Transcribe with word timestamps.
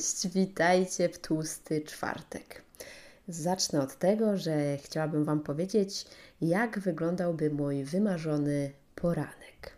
Cześć, 0.00 0.28
witajcie 0.28 1.08
w 1.08 1.18
tłusty 1.18 1.80
czwartek. 1.80 2.62
Zacznę 3.28 3.82
od 3.82 3.98
tego, 3.98 4.36
że 4.36 4.76
chciałabym 4.76 5.24
Wam 5.24 5.40
powiedzieć, 5.40 6.06
jak 6.40 6.78
wyglądałby 6.78 7.50
mój 7.50 7.84
wymarzony 7.84 8.72
poranek. 8.94 9.72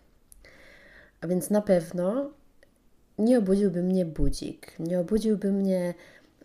A 1.21 1.27
więc 1.27 1.51
na 1.51 1.63
pewno 1.63 2.31
nie 3.19 3.39
obudziłby 3.39 3.83
mnie 3.83 4.05
budzik, 4.05 4.73
nie 4.79 5.01
obudziłby 5.01 5.53
mnie 5.53 5.95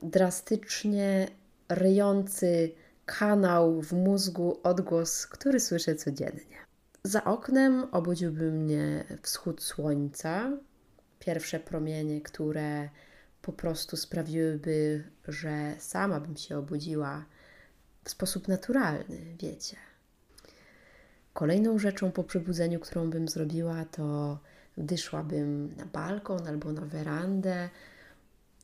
drastycznie 0.03 1.27
ryjący 1.69 2.71
kanał 3.05 3.81
w 3.81 3.93
mózgu 3.93 4.59
odgłos, 4.63 5.27
który 5.27 5.59
słyszę 5.59 5.95
codziennie. 5.95 6.57
Za 7.03 7.23
oknem 7.23 7.87
obudziłby 7.91 8.51
mnie 8.51 9.03
wschód 9.21 9.63
słońca, 9.63 10.51
pierwsze 11.19 11.59
promienie, 11.59 12.21
które 12.21 12.89
po 13.47 13.53
prostu 13.53 13.97
sprawiłyby, 13.97 15.03
że 15.27 15.75
sama 15.79 16.19
bym 16.19 16.37
się 16.37 16.57
obudziła 16.57 17.25
w 18.03 18.09
sposób 18.09 18.47
naturalny, 18.47 19.35
wiecie. 19.39 19.77
Kolejną 21.33 21.79
rzeczą 21.79 22.11
po 22.11 22.23
przebudzeniu, 22.23 22.79
którą 22.79 23.09
bym 23.09 23.27
zrobiła, 23.27 23.85
to 23.85 24.39
wyszłabym 24.77 25.75
na 25.77 25.85
balkon 25.85 26.47
albo 26.47 26.71
na 26.71 26.81
werandę, 26.81 27.69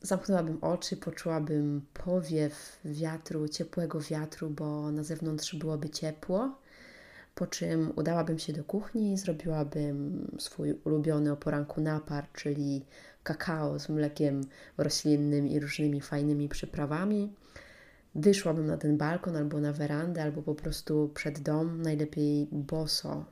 zamknęłabym 0.02 0.58
oczy, 0.60 0.96
poczułabym 0.96 1.86
powiew 1.94 2.78
wiatru, 2.84 3.48
ciepłego 3.48 4.00
wiatru, 4.00 4.50
bo 4.50 4.92
na 4.92 5.02
zewnątrz 5.02 5.54
byłoby 5.54 5.90
ciepło. 5.90 6.58
Po 7.34 7.46
czym 7.46 7.92
udałabym 7.96 8.38
się 8.38 8.52
do 8.52 8.64
kuchni 8.64 9.18
zrobiłabym 9.18 10.26
swój 10.38 10.72
ulubiony 10.72 11.32
o 11.32 11.36
poranku 11.36 11.80
napar, 11.80 12.26
czyli 12.32 12.84
kakao 13.24 13.78
z 13.78 13.88
mlekiem 13.88 14.40
roślinnym 14.78 15.48
i 15.48 15.60
różnymi 15.60 16.00
fajnymi 16.00 16.48
przyprawami. 16.48 17.32
Wyszłabym 18.14 18.66
na 18.66 18.76
ten 18.76 18.96
balkon 18.96 19.36
albo 19.36 19.60
na 19.60 19.72
werandę, 19.72 20.22
albo 20.22 20.42
po 20.42 20.54
prostu 20.54 21.10
przed 21.14 21.38
dom, 21.40 21.82
najlepiej 21.82 22.48
boso, 22.52 23.24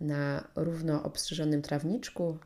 na 0.00 0.48
równo 0.56 1.02
obstrzyżonym 1.02 1.62
trawniczku 1.62 2.38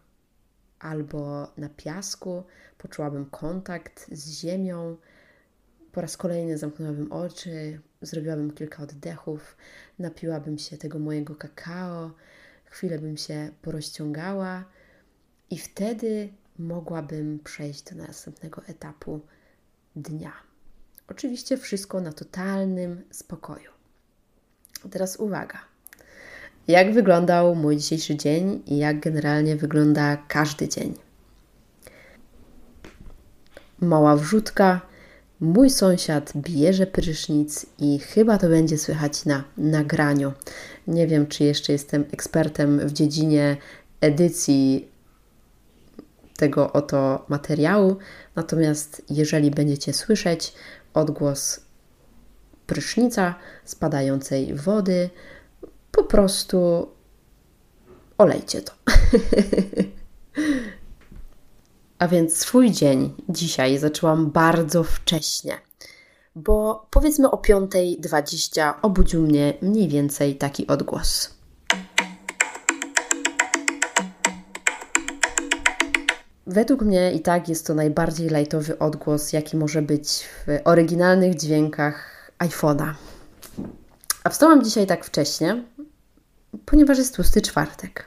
albo 0.78 1.52
na 1.56 1.68
piasku. 1.68 2.42
Poczułabym 2.78 3.26
kontakt 3.26 4.06
z 4.12 4.30
ziemią. 4.30 4.96
Po 5.92 6.00
raz 6.00 6.16
kolejny 6.16 6.58
zamknęłabym 6.58 7.12
oczy, 7.12 7.80
zrobiłabym 8.02 8.52
kilka 8.52 8.82
oddechów, 8.82 9.56
napiłabym 9.98 10.58
się 10.58 10.78
tego 10.78 10.98
mojego 10.98 11.34
kakao, 11.34 12.10
chwilę 12.64 12.98
bym 12.98 13.16
się 13.16 13.50
porozciągała 13.62 14.64
i 15.50 15.58
wtedy 15.58 16.28
mogłabym 16.58 17.38
przejść 17.44 17.82
do 17.82 17.94
następnego 17.94 18.62
etapu 18.66 19.20
dnia. 19.96 20.32
Oczywiście 21.08 21.56
wszystko 21.56 22.00
na 22.00 22.12
totalnym 22.12 23.02
spokoju. 23.10 23.70
Teraz 24.90 25.16
uwaga. 25.16 25.58
Jak 26.68 26.92
wyglądał 26.92 27.54
mój 27.54 27.76
dzisiejszy 27.76 28.16
dzień 28.16 28.62
i 28.66 28.78
jak 28.78 29.00
generalnie 29.00 29.56
wygląda 29.56 30.16
każdy 30.16 30.68
dzień? 30.68 30.94
Mała 33.80 34.16
wrzutka. 34.16 34.80
Mój 35.40 35.70
sąsiad 35.70 36.32
bierze 36.36 36.86
prysznic 36.86 37.66
i 37.78 37.98
chyba 37.98 38.38
to 38.38 38.48
będzie 38.48 38.78
słychać 38.78 39.24
na 39.24 39.44
nagraniu. 39.56 40.32
Nie 40.86 41.06
wiem, 41.06 41.26
czy 41.26 41.44
jeszcze 41.44 41.72
jestem 41.72 42.04
ekspertem 42.12 42.88
w 42.88 42.92
dziedzinie 42.92 43.56
edycji 44.00 44.88
tego 46.36 46.72
oto 46.72 47.24
materiału. 47.28 47.96
Natomiast 48.34 49.02
jeżeli 49.10 49.50
będziecie 49.50 49.92
słyszeć 49.92 50.52
odgłos 50.94 51.60
prysznica, 52.66 53.34
spadającej 53.64 54.54
wody, 54.54 55.10
po 55.92 56.04
prostu 56.04 56.88
olejcie 58.18 58.62
to. 58.62 58.72
A 61.98 62.08
więc 62.08 62.36
swój 62.36 62.70
dzień 62.70 63.14
dzisiaj 63.28 63.78
zaczęłam 63.78 64.30
bardzo 64.30 64.84
wcześnie, 64.84 65.58
bo 66.34 66.86
powiedzmy 66.90 67.30
o 67.30 67.36
5.20 67.36 68.74
obudził 68.82 69.22
mnie 69.22 69.54
mniej 69.62 69.88
więcej 69.88 70.36
taki 70.36 70.66
odgłos. 70.66 71.35
Według 76.46 76.82
mnie 76.82 77.12
i 77.12 77.20
tak 77.20 77.48
jest 77.48 77.66
to 77.66 77.74
najbardziej 77.74 78.28
lajtowy 78.28 78.78
odgłos, 78.78 79.32
jaki 79.32 79.56
może 79.56 79.82
być 79.82 80.08
w 80.46 80.60
oryginalnych 80.64 81.34
dźwiękach 81.34 82.30
iPhone'a. 82.38 82.94
A 84.24 84.28
wstałam 84.28 84.64
dzisiaj 84.64 84.86
tak 84.86 85.04
wcześnie, 85.04 85.64
ponieważ 86.66 86.98
jest 86.98 87.16
tłusty 87.16 87.42
czwartek. 87.42 88.04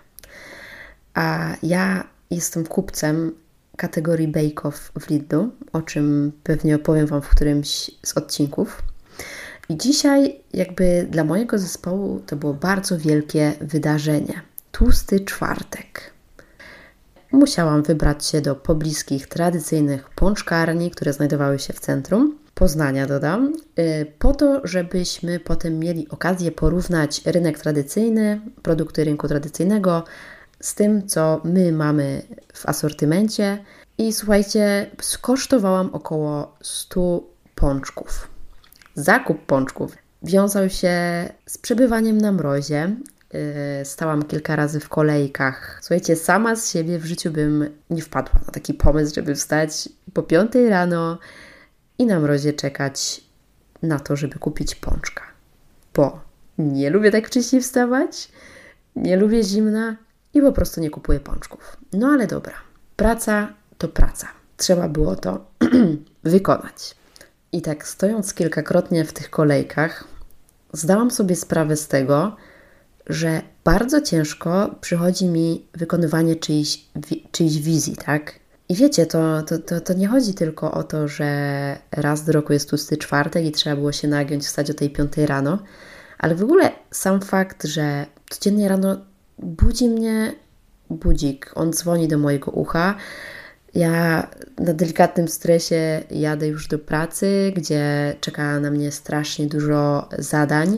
A 1.13 1.55
ja 1.63 2.07
jestem 2.31 2.65
kupcem 2.65 3.31
kategorii 3.77 4.31
Bake-Off 4.31 4.91
w 4.99 5.09
Lidlu, 5.09 5.51
o 5.73 5.81
czym 5.81 6.31
pewnie 6.43 6.75
opowiem 6.75 7.07
Wam 7.07 7.21
w 7.21 7.29
którymś 7.29 7.91
z 8.03 8.17
odcinków. 8.17 8.81
I 9.69 9.77
dzisiaj, 9.77 10.41
jakby 10.53 11.07
dla 11.09 11.23
mojego 11.23 11.57
zespołu, 11.57 12.19
to 12.25 12.35
było 12.35 12.53
bardzo 12.53 12.97
wielkie 12.97 13.53
wydarzenie. 13.61 14.41
Tłusty 14.71 15.19
czwartek 15.19 16.18
musiałam 17.31 17.83
wybrać 17.83 18.25
się 18.25 18.41
do 18.41 18.55
pobliskich 18.55 19.27
tradycyjnych 19.27 20.09
pączkarni, 20.09 20.91
które 20.91 21.13
znajdowały 21.13 21.59
się 21.59 21.73
w 21.73 21.79
centrum 21.79 22.39
Poznania, 22.59 23.07
dodam, 23.07 23.53
y, 23.79 24.05
po 24.19 24.33
to, 24.33 24.61
żebyśmy 24.63 25.39
potem 25.39 25.79
mieli 25.79 26.09
okazję 26.09 26.51
porównać 26.51 27.21
rynek 27.25 27.59
tradycyjny, 27.59 28.41
produkty 28.61 29.03
rynku 29.03 29.27
tradycyjnego 29.27 30.03
z 30.59 30.75
tym, 30.75 31.07
co 31.07 31.41
my 31.43 31.71
mamy 31.71 32.21
w 32.53 32.65
asortymencie. 32.65 33.57
I 33.97 34.13
słuchajcie, 34.13 34.89
skosztowałam 35.01 35.89
około 35.93 36.57
100 36.61 37.23
pączków. 37.55 38.27
Zakup 38.95 39.45
pączków 39.45 39.97
wiązał 40.23 40.69
się 40.69 40.93
z 41.45 41.57
przebywaniem 41.57 42.17
na 42.17 42.31
mrozie, 42.31 42.95
stałam 43.83 44.23
kilka 44.23 44.55
razy 44.55 44.79
w 44.79 44.89
kolejkach. 44.89 45.79
Słuchajcie, 45.81 46.15
sama 46.15 46.55
z 46.55 46.71
siebie 46.71 46.99
w 46.99 47.05
życiu 47.05 47.31
bym 47.31 47.69
nie 47.89 48.01
wpadła 48.01 48.41
na 48.45 48.51
taki 48.51 48.73
pomysł, 48.73 49.15
żeby 49.15 49.35
wstać 49.35 49.89
po 50.13 50.23
piątej 50.23 50.69
rano 50.69 51.17
i 51.97 52.05
na 52.05 52.19
mrozie 52.19 52.53
czekać 52.53 53.21
na 53.83 53.99
to, 53.99 54.15
żeby 54.15 54.39
kupić 54.39 54.75
pączka. 54.75 55.23
Bo 55.95 56.19
nie 56.57 56.89
lubię 56.89 57.11
tak 57.11 57.27
wcześniej 57.27 57.61
wstawać, 57.61 58.31
nie 58.95 59.17
lubię 59.17 59.43
zimna 59.43 59.95
i 60.33 60.41
po 60.41 60.51
prostu 60.51 60.81
nie 60.81 60.89
kupuję 60.89 61.19
pączków. 61.19 61.77
No 61.93 62.07
ale 62.07 62.27
dobra, 62.27 62.53
praca 62.95 63.53
to 63.77 63.87
praca. 63.87 64.27
Trzeba 64.57 64.89
było 64.89 65.15
to 65.15 65.45
wykonać. 66.23 66.95
I 67.51 67.61
tak 67.61 67.87
stojąc 67.87 68.33
kilkakrotnie 68.33 69.05
w 69.05 69.13
tych 69.13 69.29
kolejkach, 69.29 70.03
zdałam 70.73 71.11
sobie 71.11 71.35
sprawę 71.35 71.77
z 71.77 71.87
tego, 71.87 72.35
że 73.09 73.41
bardzo 73.63 74.01
ciężko 74.01 74.75
przychodzi 74.81 75.25
mi 75.25 75.65
wykonywanie 75.73 76.35
czyjś, 76.35 76.85
czyjś 77.31 77.57
wizji, 77.57 77.95
tak? 78.05 78.39
I 78.69 78.75
wiecie, 78.75 79.05
to, 79.05 79.43
to, 79.43 79.59
to, 79.59 79.81
to 79.81 79.93
nie 79.93 80.07
chodzi 80.07 80.33
tylko 80.33 80.71
o 80.71 80.83
to, 80.83 81.07
że 81.07 81.77
raz 81.91 82.25
do 82.25 82.31
roku 82.31 82.53
jest 82.53 82.69
tłusty 82.69 82.97
czwartek 82.97 83.45
i 83.45 83.51
trzeba 83.51 83.75
było 83.75 83.91
się 83.91 84.07
nagiąć, 84.07 84.43
wstać 84.43 84.71
o 84.71 84.73
tej 84.73 84.89
piątej 84.89 85.25
rano, 85.25 85.59
ale 86.17 86.35
w 86.35 86.43
ogóle 86.43 86.71
sam 86.91 87.21
fakt, 87.21 87.65
że 87.65 88.05
codziennie 88.29 88.69
rano 88.69 88.97
budzi 89.39 89.89
mnie 89.89 90.33
budzik, 90.89 91.51
on 91.55 91.73
dzwoni 91.73 92.07
do 92.07 92.17
mojego 92.17 92.51
ucha. 92.51 92.95
Ja 93.75 94.27
na 94.57 94.73
delikatnym 94.73 95.27
stresie 95.27 96.03
jadę 96.11 96.47
już 96.47 96.67
do 96.67 96.79
pracy, 96.79 97.53
gdzie 97.55 98.15
czeka 98.21 98.59
na 98.59 98.71
mnie 98.71 98.91
strasznie 98.91 99.47
dużo 99.47 100.09
zadań 100.17 100.77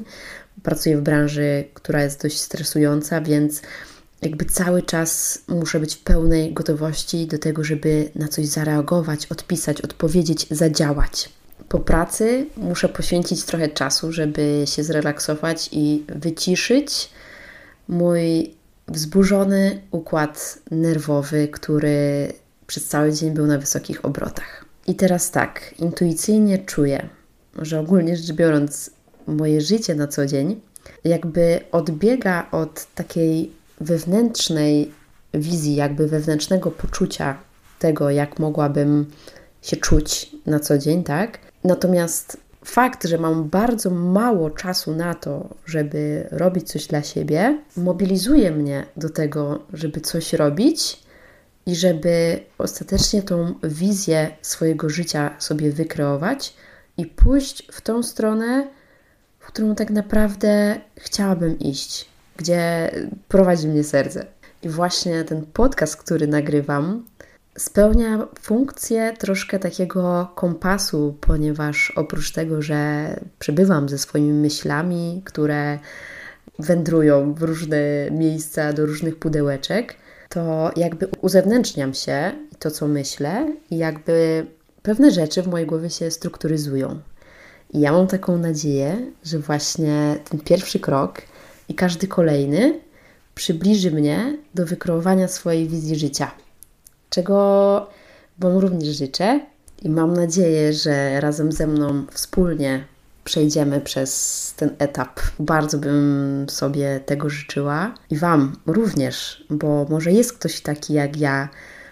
pracuję 0.63 0.97
w 0.97 1.01
branży, 1.01 1.63
która 1.73 2.03
jest 2.03 2.21
dość 2.21 2.39
stresująca, 2.39 3.21
więc 3.21 3.61
jakby 4.21 4.45
cały 4.45 4.83
czas 4.83 5.41
muszę 5.47 5.79
być 5.79 5.95
w 5.95 6.03
pełnej 6.03 6.53
gotowości 6.53 7.27
do 7.27 7.37
tego, 7.37 7.63
żeby 7.63 8.09
na 8.15 8.27
coś 8.27 8.45
zareagować, 8.45 9.25
odpisać, 9.25 9.81
odpowiedzieć, 9.81 10.47
zadziałać. 10.51 11.29
Po 11.69 11.79
pracy 11.79 12.45
muszę 12.57 12.89
poświęcić 12.89 13.43
trochę 13.43 13.69
czasu, 13.69 14.11
żeby 14.11 14.63
się 14.65 14.83
zrelaksować 14.83 15.69
i 15.71 16.05
wyciszyć 16.07 17.09
mój 17.87 18.55
wzburzony 18.87 19.81
układ 19.91 20.59
nerwowy, 20.71 21.47
który 21.47 22.33
przez 22.67 22.87
cały 22.87 23.13
dzień 23.13 23.31
był 23.31 23.47
na 23.47 23.57
wysokich 23.57 24.05
obrotach. 24.05 24.65
I 24.87 24.95
teraz 24.95 25.31
tak, 25.31 25.73
intuicyjnie 25.79 26.57
czuję, 26.57 27.09
że 27.59 27.79
ogólnie 27.79 28.17
rzecz 28.17 28.35
biorąc, 28.35 28.91
moje 29.27 29.61
życie 29.61 29.95
na 29.95 30.07
co 30.07 30.25
dzień 30.25 30.61
jakby 31.03 31.59
odbiega 31.71 32.47
od 32.51 32.85
takiej 32.95 33.51
wewnętrznej 33.81 34.91
wizji, 35.33 35.75
jakby 35.75 36.07
wewnętrznego 36.07 36.71
poczucia 36.71 37.37
tego, 37.79 38.09
jak 38.09 38.39
mogłabym 38.39 39.05
się 39.61 39.77
czuć 39.77 40.31
na 40.45 40.59
co 40.59 40.77
dzień, 40.77 41.03
tak? 41.03 41.39
Natomiast 41.63 42.37
fakt, 42.65 43.07
że 43.07 43.17
mam 43.17 43.49
bardzo 43.49 43.89
mało 43.89 44.49
czasu 44.49 44.95
na 44.95 45.13
to, 45.13 45.49
żeby 45.65 46.27
robić 46.31 46.71
coś 46.71 46.87
dla 46.87 47.03
siebie, 47.03 47.59
mobilizuje 47.77 48.51
mnie 48.51 48.85
do 48.97 49.09
tego, 49.09 49.59
żeby 49.73 50.01
coś 50.01 50.33
robić 50.33 50.99
i 51.65 51.75
żeby 51.75 52.39
ostatecznie 52.57 53.21
tą 53.21 53.53
wizję 53.63 54.31
swojego 54.41 54.89
życia 54.89 55.35
sobie 55.39 55.71
wykreować 55.71 56.53
i 56.97 57.05
pójść 57.05 57.67
w 57.71 57.81
tą 57.81 58.03
stronę, 58.03 58.67
którą 59.53 59.75
tak 59.75 59.89
naprawdę 59.89 60.75
chciałabym 60.97 61.59
iść, 61.59 62.09
gdzie 62.37 62.91
prowadzi 63.27 63.67
mnie 63.67 63.83
serce. 63.83 64.25
I 64.63 64.69
właśnie 64.69 65.23
ten 65.23 65.45
podcast, 65.53 65.97
który 65.97 66.27
nagrywam, 66.27 67.05
spełnia 67.57 68.27
funkcję 68.39 69.13
troszkę 69.19 69.59
takiego 69.59 70.31
kompasu, 70.35 71.17
ponieważ 71.21 71.93
oprócz 71.95 72.31
tego, 72.31 72.61
że 72.61 73.07
przebywam 73.39 73.89
ze 73.89 73.97
swoimi 73.97 74.33
myślami, 74.33 75.21
które 75.25 75.79
wędrują 76.59 77.33
w 77.33 77.43
różne 77.43 77.77
miejsca, 78.11 78.73
do 78.73 78.85
różnych 78.85 79.19
pudełeczek, 79.19 79.95
to 80.29 80.71
jakby 80.75 81.07
uzewnętrzniam 81.21 81.93
się 81.93 82.31
to, 82.59 82.71
co 82.71 82.87
myślę, 82.87 83.55
i 83.69 83.77
jakby 83.77 84.45
pewne 84.83 85.11
rzeczy 85.11 85.43
w 85.43 85.47
mojej 85.47 85.67
głowie 85.67 85.89
się 85.89 86.11
strukturyzują. 86.11 86.99
I 87.73 87.79
ja 87.79 87.91
mam 87.91 88.07
taką 88.07 88.37
nadzieję, 88.37 89.11
że 89.23 89.39
właśnie 89.39 90.17
ten 90.29 90.39
pierwszy 90.39 90.79
krok 90.79 91.21
i 91.69 91.75
każdy 91.75 92.07
kolejny 92.07 92.79
przybliży 93.35 93.91
mnie 93.91 94.37
do 94.55 94.65
wykreowania 94.65 95.27
swojej 95.27 95.67
wizji 95.67 95.95
życia 95.95 96.31
czego 97.11 97.87
Wam 98.39 98.57
również 98.57 98.97
życzę 98.97 99.39
i 99.81 99.89
mam 99.89 100.13
nadzieję, 100.13 100.73
że 100.73 101.21
razem 101.21 101.51
ze 101.51 101.67
mną 101.67 102.05
wspólnie 102.11 102.85
przejdziemy 103.23 103.81
przez 103.81 104.53
ten 104.57 104.75
etap. 104.79 105.19
Bardzo 105.39 105.77
bym 105.77 106.45
sobie 106.49 106.99
tego 107.05 107.29
życzyła 107.29 107.93
i 108.09 108.17
Wam 108.17 108.55
również, 108.65 109.45
bo 109.49 109.85
może 109.89 110.11
jest 110.11 110.33
ktoś 110.33 110.61
taki 110.61 110.93
jak 110.93 111.17
ja, 111.17 111.49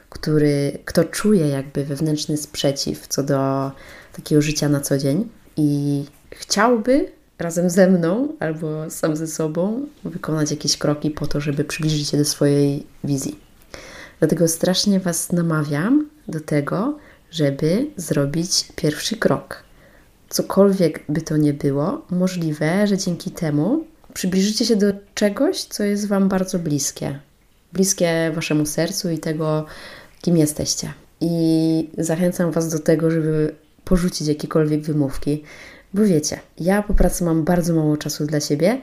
który, 0.10 0.80
kto 0.86 1.04
czuje 1.04 1.48
jakby 1.48 1.86
wewnętrzny 1.86 2.38
sprzeciw 2.38 3.08
co 3.08 3.24
do 3.24 3.72
takiego 4.14 4.42
życia 4.42 4.70
na 4.70 4.82
co 4.82 4.98
dzień 4.98 5.30
i 5.60 6.06
chciałby 6.32 7.12
razem 7.40 7.70
ze 7.70 7.90
mną 7.90 8.28
albo 8.40 8.90
sam 8.90 9.16
ze 9.16 9.28
sobą 9.28 9.86
wykonać 10.04 10.52
jakieś 10.52 10.78
kroki 10.78 11.12
po 11.12 11.28
to, 11.28 11.42
żeby 11.42 11.64
przybliżyć 11.64 12.10
się 12.10 12.18
do 12.18 12.26
swojej 12.26 12.86
wizji. 13.04 13.40
Dlatego 14.20 14.48
strasznie 14.48 15.00
Was 15.00 15.32
namawiam 15.32 16.10
do 16.28 16.40
tego, 16.40 16.98
żeby 17.32 17.88
zrobić 17.96 18.68
pierwszy 18.76 19.18
krok. 19.18 19.64
Cokolwiek 20.30 21.04
by 21.10 21.22
to 21.22 21.38
nie 21.38 21.54
było, 21.54 22.06
możliwe, 22.10 22.88
że 22.88 22.98
dzięki 22.98 23.32
temu 23.32 23.84
przybliżycie 24.14 24.66
się 24.66 24.76
do 24.76 24.86
czegoś, 25.16 25.64
co 25.64 25.84
jest 25.84 26.08
Wam 26.08 26.30
bardzo 26.30 26.60
bliskie. 26.60 27.20
Bliskie 27.74 28.32
Waszemu 28.36 28.66
sercu 28.66 29.10
i 29.10 29.18
tego, 29.18 29.66
kim 30.22 30.38
jesteście. 30.38 30.94
I 31.22 31.90
zachęcam 31.98 32.52
Was 32.52 32.70
do 32.70 32.80
tego, 32.80 33.12
żeby 33.12 33.56
porzucić 33.90 34.28
jakiekolwiek 34.28 34.82
wymówki, 34.82 35.44
bo 35.94 36.04
wiecie, 36.04 36.40
ja 36.60 36.84
po 36.84 36.94
pracy 36.94 37.24
mam 37.24 37.44
bardzo 37.44 37.74
mało 37.74 37.98
czasu 37.98 38.26
dla 38.26 38.40
siebie 38.40 38.82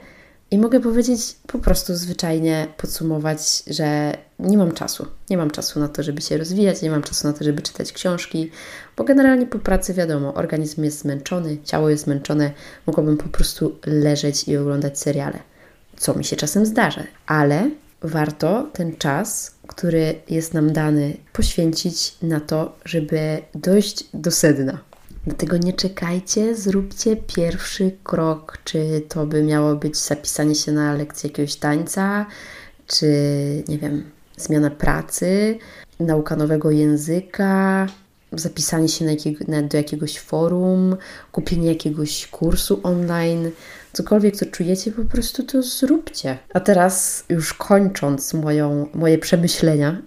i 0.51 0.57
mogę 0.57 0.79
powiedzieć 0.79 1.35
po 1.47 1.59
prostu 1.59 1.95
zwyczajnie 1.95 2.67
podsumować, 2.77 3.63
że 3.67 4.17
nie 4.39 4.57
mam 4.57 4.71
czasu. 4.71 5.07
Nie 5.29 5.37
mam 5.37 5.51
czasu 5.51 5.79
na 5.79 5.87
to, 5.87 6.03
żeby 6.03 6.21
się 6.21 6.37
rozwijać, 6.37 6.81
nie 6.81 6.89
mam 6.89 7.03
czasu 7.03 7.27
na 7.27 7.33
to, 7.33 7.43
żeby 7.43 7.61
czytać 7.61 7.93
książki, 7.93 8.51
bo 8.97 9.03
generalnie 9.03 9.45
po 9.45 9.59
pracy 9.59 9.93
wiadomo, 9.93 10.33
organizm 10.33 10.83
jest 10.83 10.99
zmęczony, 10.99 11.57
ciało 11.63 11.89
jest 11.89 12.03
zmęczone, 12.03 12.51
mogłabym 12.87 13.17
po 13.17 13.29
prostu 13.29 13.75
leżeć 13.85 14.47
i 14.47 14.57
oglądać 14.57 14.99
seriale. 14.99 15.39
Co 15.97 16.13
mi 16.13 16.25
się 16.25 16.35
czasem 16.35 16.65
zdarza, 16.65 17.03
ale 17.27 17.69
warto 18.01 18.69
ten 18.73 18.95
czas, 18.95 19.55
który 19.67 20.15
jest 20.29 20.53
nam 20.53 20.73
dany, 20.73 21.17
poświęcić 21.33 22.15
na 22.21 22.39
to, 22.39 22.75
żeby 22.85 23.41
dojść 23.55 24.03
do 24.13 24.31
sedna 24.31 24.86
Dlatego 25.27 25.57
nie 25.57 25.73
czekajcie, 25.73 26.55
zróbcie 26.55 27.15
pierwszy 27.15 27.91
krok. 28.03 28.57
Czy 28.63 29.01
to 29.09 29.25
by 29.25 29.43
miało 29.43 29.75
być 29.75 29.97
zapisanie 29.97 30.55
się 30.55 30.71
na 30.71 30.93
lekcję 30.93 31.29
jakiegoś 31.29 31.55
tańca, 31.55 32.25
czy 32.87 33.07
nie 33.67 33.77
wiem, 33.77 34.11
zmiana 34.37 34.69
pracy, 34.69 35.57
nauka 35.99 36.35
nowego 36.35 36.71
języka, 36.71 37.87
zapisanie 38.31 38.89
się 38.89 39.05
na 39.05 39.11
jakiego, 39.11 39.45
na, 39.47 39.61
do 39.61 39.77
jakiegoś 39.77 40.19
forum, 40.19 40.95
kupienie 41.31 41.67
jakiegoś 41.67 42.27
kursu 42.27 42.79
online, 42.83 43.51
cokolwiek, 43.93 44.35
co 44.35 44.45
czujecie, 44.45 44.91
po 44.91 45.05
prostu 45.05 45.43
to 45.43 45.63
zróbcie. 45.63 46.37
A 46.53 46.59
teraz, 46.59 47.23
już 47.29 47.53
kończąc 47.53 48.33
moją, 48.33 48.87
moje 48.93 49.17
przemyślenia 49.17 50.01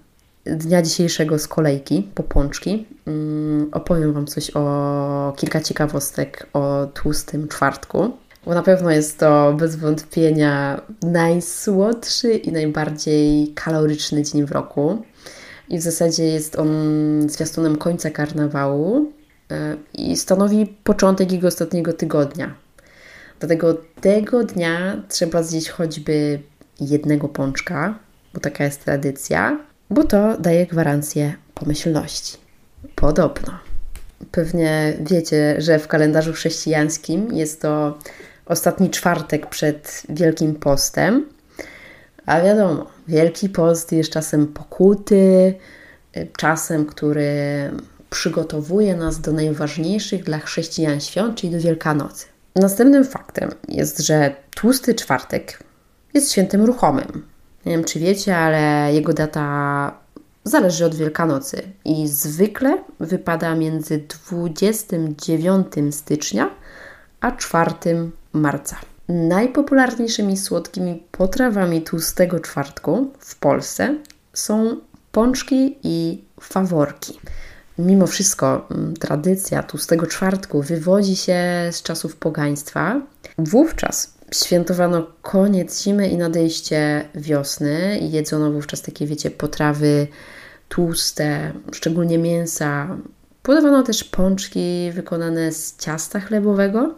dnia 0.47 0.83
dzisiejszego 0.83 1.39
z 1.39 1.49
kolejki, 1.49 2.11
popączki, 2.15 2.87
mm, 3.07 3.69
opowiem 3.73 4.13
Wam 4.13 4.27
coś 4.27 4.51
o 4.55 5.33
kilka 5.37 5.61
ciekawostek 5.61 6.47
o 6.53 6.87
tłustym 6.95 7.49
czwartku. 7.49 8.11
Bo 8.47 8.55
na 8.55 8.63
pewno 8.63 8.91
jest 8.91 9.19
to 9.19 9.55
bez 9.59 9.77
wątpienia 9.77 10.81
najsłodszy 11.03 12.33
i 12.33 12.53
najbardziej 12.53 13.53
kaloryczny 13.55 14.23
dzień 14.23 14.47
w 14.47 14.53
roku. 14.53 15.03
I 15.69 15.79
w 15.79 15.83
zasadzie 15.83 16.25
jest 16.25 16.59
on 16.59 16.69
zwiastunem 17.29 17.77
końca 17.77 18.11
karnawału 18.11 19.13
e, 19.51 19.77
i 19.95 20.17
stanowi 20.17 20.67
początek 20.85 21.33
jego 21.33 21.49
ostatniego 21.49 21.93
tygodnia. 21.93 22.55
Dlatego 23.39 23.75
tego 24.01 24.45
dnia 24.45 25.03
trzeba 25.09 25.43
zjeść 25.43 25.69
choćby 25.69 26.41
jednego 26.81 27.29
pączka, 27.29 27.99
bo 28.35 28.41
taka 28.41 28.65
jest 28.65 28.85
tradycja, 28.85 29.70
bo 29.91 30.05
to 30.05 30.39
daje 30.39 30.67
gwarancję 30.67 31.35
pomyślności. 31.55 32.37
Podobno. 32.95 33.59
Pewnie 34.33 34.97
wiecie, 35.01 35.55
że 35.59 35.79
w 35.79 35.89
kalendarzu 35.89 36.33
chrześcijańskim 36.33 37.33
jest 37.33 37.63
to 37.63 37.99
ostatni 38.47 38.91
czwartek 38.91 39.47
przed 39.47 40.03
Wielkim 40.09 40.55
Postem. 40.55 41.27
A 42.27 42.41
wiadomo, 42.41 42.87
Wielki 43.09 43.49
Post 43.49 43.93
jest 43.93 44.11
czasem 44.11 44.47
pokuty, 44.47 45.55
czasem, 46.37 46.87
który 46.87 47.33
przygotowuje 48.11 48.97
nas 48.97 49.21
do 49.21 49.33
najważniejszych 49.33 50.25
dla 50.25 50.39
chrześcijan 50.39 51.01
świąt, 51.01 51.39
czyli 51.39 51.53
do 51.53 51.61
Wielkanocy. 51.61 52.27
Następnym 52.57 53.05
faktem 53.05 53.51
jest, 53.69 53.99
że 53.99 54.35
tłusty 54.55 54.95
czwartek 54.95 55.59
jest 56.15 56.33
świętem 56.33 56.65
ruchomym. 56.65 57.30
Nie 57.67 57.73
wiem, 57.73 57.85
czy 57.85 57.99
wiecie, 57.99 58.37
ale 58.37 58.95
jego 58.95 59.13
data 59.13 59.95
zależy 60.45 60.85
od 60.85 60.95
Wielkanocy 60.95 61.63
i 61.85 62.09
zwykle 62.09 62.79
wypada 63.01 63.55
między 63.55 64.05
29 64.29 65.67
stycznia 65.91 66.51
a 67.21 67.33
4 67.33 67.75
marca. 68.33 68.77
Najpopularniejszymi 69.09 70.37
słodkimi 70.37 71.03
potrawami 71.11 71.83
tłustego 71.83 72.41
czwartku 72.41 73.13
w 73.19 73.37
Polsce 73.37 73.97
są 74.33 74.77
pączki 75.13 75.79
i 75.83 76.25
faworki. 76.41 77.21
Mimo 77.79 78.07
wszystko 78.07 78.67
mm, 78.71 78.95
tradycja 78.97 79.63
tłustego 79.63 80.07
czwartku 80.07 80.63
wywodzi 80.63 81.17
się 81.17 81.39
z 81.71 81.83
czasów 81.83 82.17
pogaństwa. 82.17 83.01
Wówczas 83.39 84.15
świętowano 84.35 85.07
koniec 85.23 85.83
zimy 85.83 86.09
i 86.09 86.17
nadejście 86.17 87.05
wiosny 87.15 87.99
jedzono 88.03 88.51
wówczas 88.53 88.83
takie, 88.83 89.07
wiecie, 89.07 89.31
potrawy 89.31 90.07
tłuste, 90.69 91.53
szczególnie 91.73 92.19
mięsa. 92.19 92.97
Podawano 93.43 93.83
też 93.83 94.05
pączki 94.05 94.91
wykonane 94.95 95.53
z 95.53 95.77
ciasta 95.77 96.21
chlebowego, 96.21 96.95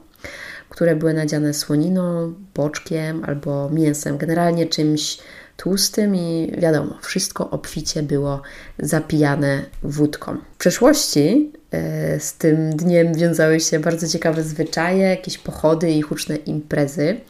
które 0.72 0.96
były 0.96 1.14
nadziane 1.14 1.54
słoniną, 1.54 2.34
boczkiem 2.54 3.24
albo 3.24 3.70
mięsem, 3.70 4.18
generalnie 4.18 4.66
czymś 4.66 5.18
tłustym 5.56 6.16
i 6.16 6.52
wiadomo, 6.58 6.98
wszystko 7.02 7.50
obficie 7.50 8.02
było 8.02 8.42
zapijane 8.78 9.64
wódką. 9.82 10.36
W 10.54 10.56
przeszłości 10.58 11.52
e, 11.70 12.20
z 12.20 12.34
tym 12.34 12.76
dniem 12.76 13.14
wiązały 13.14 13.60
się 13.60 13.78
bardzo 13.78 14.08
ciekawe 14.08 14.42
zwyczaje, 14.42 15.08
jakieś 15.08 15.38
pochody 15.38 15.90
i 15.90 16.02
huczne 16.02 16.36
imprezy. 16.36 17.20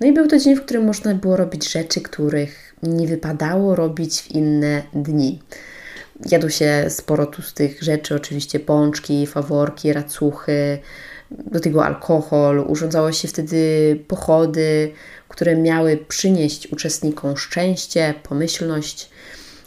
No 0.00 0.06
i 0.06 0.12
był 0.12 0.26
to 0.26 0.38
dzień, 0.38 0.56
w 0.56 0.62
którym 0.64 0.84
można 0.84 1.14
było 1.14 1.36
robić 1.36 1.72
rzeczy, 1.72 2.00
których 2.00 2.74
nie 2.82 3.06
wypadało 3.06 3.76
robić 3.76 4.22
w 4.22 4.30
inne 4.30 4.82
dni. 4.94 5.42
Jadło 6.30 6.50
się 6.50 6.84
sporo 6.88 7.26
tłustych 7.26 7.82
rzeczy, 7.82 8.14
oczywiście 8.14 8.60
pączki, 8.60 9.26
faworki, 9.26 9.92
racuchy, 9.92 10.78
do 11.30 11.60
tego 11.60 11.84
alkohol. 11.84 12.64
Urządzało 12.68 13.12
się 13.12 13.28
wtedy 13.28 13.58
pochody, 14.08 14.92
które 15.28 15.56
miały 15.56 15.96
przynieść 16.08 16.72
uczestnikom 16.72 17.36
szczęście, 17.36 18.14
pomyślność. 18.22 19.10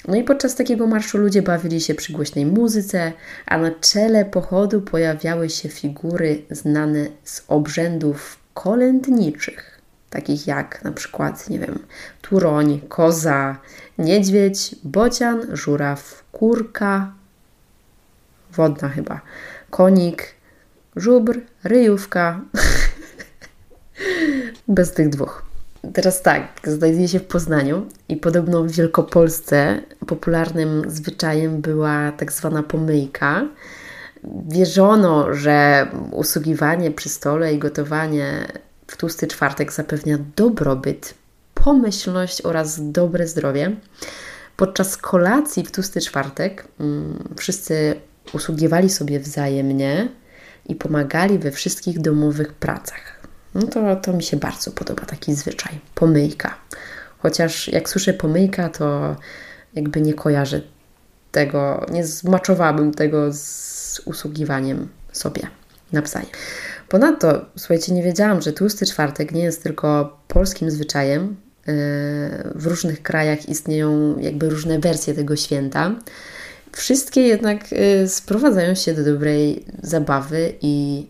No 0.07 0.15
i 0.15 0.23
podczas 0.23 0.55
takiego 0.55 0.87
marszu 0.87 1.17
ludzie 1.17 1.41
bawili 1.41 1.81
się 1.81 1.95
przy 1.95 2.13
głośnej 2.13 2.45
muzyce, 2.45 3.13
a 3.45 3.57
na 3.57 3.71
czele 3.71 4.25
pochodu 4.25 4.81
pojawiały 4.81 5.49
się 5.49 5.69
figury 5.69 6.41
znane 6.49 7.07
z 7.23 7.43
obrzędów 7.47 8.37
kolędniczych, 8.53 9.81
takich 10.09 10.47
jak 10.47 10.83
na 10.83 10.91
przykład, 10.91 11.49
nie 11.49 11.59
wiem, 11.59 11.79
turoń, 12.21 12.81
koza, 12.89 13.57
niedźwiedź, 13.97 14.75
bocian, 14.83 15.47
żuraw, 15.53 16.23
kurka, 16.31 17.13
wodna 18.51 18.89
chyba, 18.89 19.21
konik, 19.69 20.35
żubr, 20.95 21.39
ryjówka. 21.63 22.41
Bez 24.67 24.91
tych 24.91 25.09
dwóch. 25.09 25.51
Teraz 25.93 26.21
tak, 26.21 26.59
znajduje 26.63 27.07
się 27.07 27.19
w 27.19 27.27
Poznaniu 27.27 27.85
i 28.09 28.17
podobno 28.17 28.63
w 28.63 28.71
Wielkopolsce 28.71 29.81
popularnym 30.07 30.83
zwyczajem 30.87 31.61
była 31.61 32.11
tak 32.11 32.31
zwana 32.31 32.63
pomyjka. 32.63 33.47
Wierzono, 34.47 35.33
że 35.33 35.87
usługiwanie 36.11 36.91
przy 36.91 37.09
stole 37.09 37.53
i 37.53 37.59
gotowanie 37.59 38.47
w 38.87 38.97
tłusty 38.97 39.27
czwartek 39.27 39.73
zapewnia 39.73 40.17
dobrobyt, 40.35 41.13
pomyślność 41.53 42.41
oraz 42.41 42.91
dobre 42.91 43.27
zdrowie. 43.27 43.75
Podczas 44.57 44.97
kolacji 44.97 45.63
w 45.63 45.71
tłusty 45.71 46.01
czwartek 46.01 46.67
mm, 46.79 47.29
wszyscy 47.37 47.95
usługiwali 48.33 48.89
sobie 48.89 49.19
wzajemnie 49.19 50.07
i 50.65 50.75
pomagali 50.75 51.39
we 51.39 51.51
wszystkich 51.51 51.99
domowych 51.99 52.53
pracach. 52.53 53.21
No 53.55 53.61
to, 53.61 53.95
to 53.95 54.13
mi 54.13 54.23
się 54.23 54.37
bardzo 54.37 54.71
podoba 54.71 55.05
taki 55.05 55.33
zwyczaj. 55.33 55.79
Pomyjka. 55.95 56.55
Chociaż 57.17 57.67
jak 57.67 57.89
słyszę 57.89 58.13
pomyjka, 58.13 58.69
to 58.69 59.15
jakby 59.73 60.01
nie 60.01 60.13
kojarzę 60.13 60.61
tego, 61.31 61.85
nie 61.91 62.05
zmaczowałabym 62.05 62.93
tego 62.93 63.33
z 63.33 64.01
usługiwaniem 64.05 64.87
sobie 65.11 65.41
nawzajem. 65.91 66.29
Ponadto, 66.89 67.45
słuchajcie, 67.57 67.93
nie 67.93 68.03
wiedziałam, 68.03 68.41
że 68.41 68.53
tłusty 68.53 68.85
czwartek 68.85 69.31
nie 69.31 69.43
jest 69.43 69.63
tylko 69.63 70.17
polskim 70.27 70.71
zwyczajem. 70.71 71.35
E, 71.67 71.73
w 72.55 72.65
różnych 72.65 73.03
krajach 73.03 73.49
istnieją 73.49 74.19
jakby 74.19 74.49
różne 74.49 74.79
wersje 74.79 75.13
tego 75.13 75.35
święta. 75.35 75.95
Wszystkie 76.73 77.21
jednak 77.21 77.65
e, 77.71 78.07
sprowadzają 78.07 78.75
się 78.75 78.93
do 78.93 79.03
dobrej 79.03 79.65
zabawy 79.83 80.53
i 80.61 81.05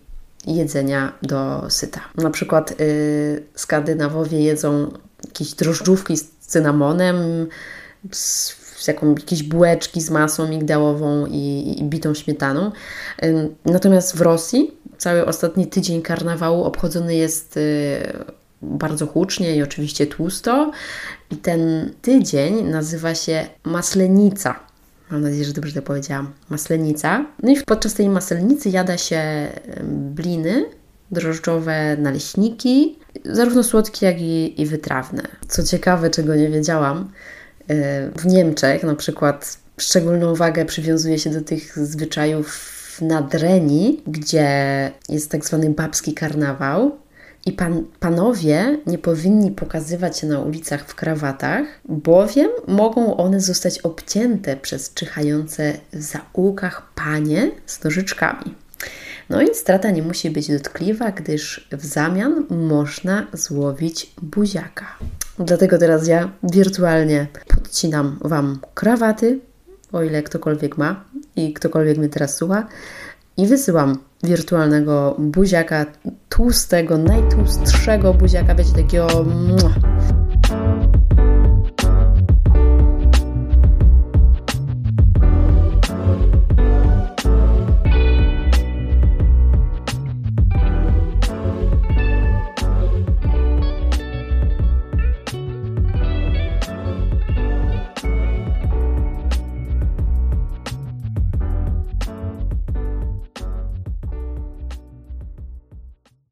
jedzenia 0.48 1.14
do 1.22 1.66
syta. 1.70 2.02
Na 2.16 2.30
przykład 2.30 2.80
yy, 2.80 3.44
Skandynawowie 3.56 4.40
jedzą 4.44 4.92
jakieś 5.26 5.54
drożdżówki 5.54 6.18
z 6.18 6.32
cynamonem, 6.40 7.48
z, 8.12 8.56
z 8.78 8.88
jaką, 8.88 9.16
jakieś 9.16 9.44
bułeczki 9.44 10.02
z 10.02 10.10
masą 10.10 10.48
migdałową 10.48 11.26
i, 11.26 11.76
i 11.80 11.84
bitą 11.84 12.14
śmietaną. 12.14 12.72
Yy, 13.22 13.50
natomiast 13.66 14.18
w 14.18 14.22
Rosji 14.22 14.72
cały 14.98 15.26
ostatni 15.26 15.68
tydzień 15.68 16.02
karnawału 16.02 16.64
obchodzony 16.64 17.16
jest 17.16 17.56
yy, 17.56 18.24
bardzo 18.62 19.08
hucznie 19.08 19.56
i 19.56 19.64
oczywiście 19.64 20.08
tłusto. 20.08 20.72
I 21.32 21.38
ten 21.38 21.92
tydzień 22.02 22.64
nazywa 22.64 23.16
się 23.16 23.46
Maslenica. 23.64 24.71
Mam 25.12 25.22
nadzieję, 25.22 25.46
że 25.46 25.54
dobrze 25.54 25.74
to 25.74 25.82
powiedziałam. 25.82 26.34
Maslenica. 26.50 27.26
No 27.44 27.52
i 27.52 27.62
podczas 27.66 27.94
tej 27.94 28.10
maselnicy 28.10 28.70
jada 28.70 28.98
się 28.98 29.48
bliny 29.88 30.66
drożdżowe, 31.12 31.98
naleśniki, 31.98 33.00
zarówno 33.26 33.64
słodkie, 33.64 34.06
jak 34.06 34.22
i, 34.22 34.62
i 34.62 34.66
wytrawne. 34.66 35.24
Co 35.48 35.64
ciekawe, 35.64 36.10
czego 36.10 36.36
nie 36.36 36.50
wiedziałam, 36.50 37.12
e, 37.68 38.12
w 38.12 38.26
Niemczech 38.26 38.84
na 38.84 38.96
przykład 38.96 39.58
szczególną 39.78 40.36
wagę 40.36 40.66
przywiązuje 40.66 41.20
się 41.20 41.30
do 41.30 41.42
tych 41.42 41.78
zwyczajów 41.78 42.72
na 43.02 43.22
Dreni, 43.22 44.02
gdzie 44.08 44.92
jest 45.10 45.32
tak 45.32 45.46
zwany 45.46 45.70
babski 45.70 46.14
karnawał, 46.14 46.98
i 47.46 47.52
pan, 47.52 47.84
panowie 48.00 48.78
nie 48.88 48.98
powinni 48.98 49.52
pokazywać 49.52 50.20
się 50.20 50.28
na 50.28 50.40
ulicach 50.40 50.86
w 50.86 50.96
krawatach, 50.96 51.66
bowiem 51.86 52.50
mogą 52.68 53.18
one 53.18 53.40
zostać 53.40 53.80
obcięte 53.80 54.58
przez 54.58 54.94
czyhające 54.94 55.74
w 55.94 56.02
zaułkach 56.02 56.94
panie 56.96 57.52
z 57.66 57.84
nożyczkami. 57.84 58.56
No 59.30 59.42
i 59.42 59.56
strata 59.56 59.92
nie 59.92 60.04
musi 60.04 60.32
być 60.32 60.52
dotkliwa, 60.52 61.12
gdyż 61.12 61.68
w 61.72 61.86
zamian 61.86 62.46
można 62.50 63.28
złowić 63.34 64.14
buziaka. 64.22 64.86
Dlatego 65.40 65.78
teraz 65.78 66.08
ja 66.08 66.32
wirtualnie 66.44 67.28
podcinam 67.48 68.20
Wam 68.22 68.60
krawaty, 68.74 69.40
o 69.92 70.04
ile 70.04 70.24
ktokolwiek 70.24 70.78
ma 70.78 71.04
i 71.36 71.54
ktokolwiek 71.54 71.98
mnie 71.98 72.10
teraz 72.10 72.36
słucha, 72.36 72.68
i 73.38 73.48
wysyłam 73.48 73.98
wirtualnego 74.24 75.16
buziaka, 75.20 75.86
tłustego, 76.30 76.98
najtłustszego 76.98 78.14
buziaka, 78.14 78.56
wiecie, 78.56 78.72
takiego... 78.74 79.08